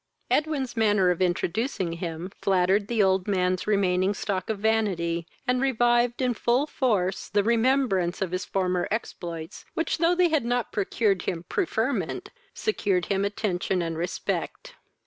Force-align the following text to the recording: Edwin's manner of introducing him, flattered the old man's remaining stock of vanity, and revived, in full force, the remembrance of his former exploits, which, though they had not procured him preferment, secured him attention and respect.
Edwin's 0.31 0.75
manner 0.75 1.11
of 1.11 1.21
introducing 1.21 1.93
him, 1.93 2.31
flattered 2.41 2.87
the 2.87 3.03
old 3.03 3.27
man's 3.27 3.67
remaining 3.67 4.15
stock 4.15 4.49
of 4.49 4.57
vanity, 4.57 5.27
and 5.47 5.61
revived, 5.61 6.23
in 6.23 6.33
full 6.33 6.65
force, 6.65 7.29
the 7.29 7.43
remembrance 7.43 8.19
of 8.19 8.31
his 8.31 8.43
former 8.43 8.87
exploits, 8.89 9.63
which, 9.75 9.99
though 9.99 10.15
they 10.15 10.29
had 10.29 10.43
not 10.43 10.71
procured 10.71 11.21
him 11.21 11.45
preferment, 11.47 12.31
secured 12.55 13.05
him 13.13 13.23
attention 13.23 13.83
and 13.83 13.95
respect. 13.95 14.73